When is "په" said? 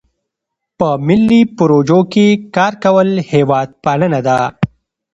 0.77-0.87